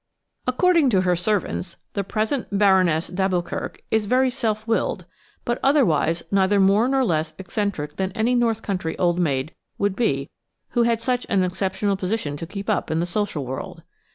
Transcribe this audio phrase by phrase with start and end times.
[0.47, 5.05] According to her servants, the present Baroness d'Alboukirk is very self willed,
[5.45, 10.31] but otherwise neither more nor less eccentric than any north country old maid would be
[10.69, 13.83] who had such an exceptional position to keep up in the social world.